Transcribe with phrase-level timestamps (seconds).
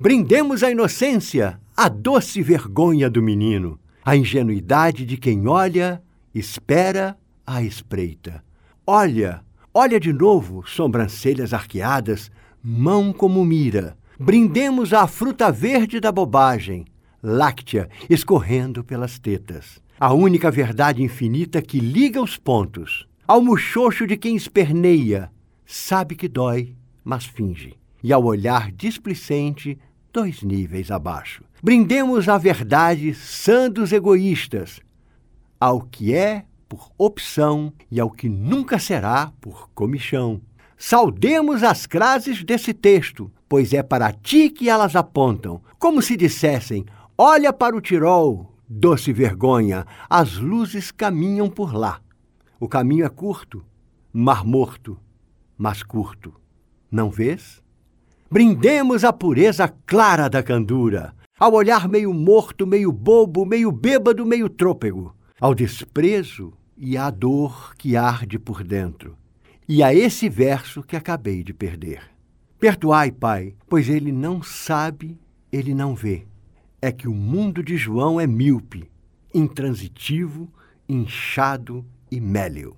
[0.00, 6.00] Brindemos a inocência, a doce vergonha do menino, a ingenuidade de quem olha,
[6.32, 8.44] espera à espreita.
[8.86, 9.42] Olha,
[9.74, 12.30] olha de novo, sobrancelhas arqueadas,
[12.62, 13.98] mão como mira.
[14.20, 16.84] Brindemos à fruta verde da bobagem,
[17.20, 19.82] láctea, escorrendo pelas tetas.
[19.98, 23.08] A única verdade infinita que liga os pontos.
[23.26, 25.28] Ao muxoxo de quem esperneia,
[25.66, 27.74] sabe que dói, mas finge.
[28.00, 29.76] E ao olhar displicente,
[30.18, 31.44] dois níveis abaixo.
[31.62, 34.80] Brindemos à verdade sã egoístas,
[35.60, 40.40] ao que é por opção e ao que nunca será por comichão.
[40.76, 46.84] Saudemos as crases desse texto, pois é para ti que elas apontam, como se dissessem:
[47.16, 52.00] olha para o Tirol, doce vergonha, as luzes caminham por lá.
[52.58, 53.64] O caminho é curto,
[54.12, 54.98] mar morto,
[55.56, 56.34] mas curto.
[56.90, 57.62] Não vês?
[58.30, 64.50] Brindemos a pureza clara da candura, ao olhar meio morto, meio bobo, meio bêbado, meio
[64.50, 69.16] trôpego, ao desprezo e à dor que arde por dentro,
[69.66, 72.02] e a esse verso que acabei de perder.
[72.60, 75.18] Perdoai, Pai, pois ele não sabe,
[75.50, 76.26] ele não vê.
[76.82, 78.90] É que o mundo de João é míope,
[79.32, 80.52] intransitivo,
[80.86, 82.76] inchado e mélio.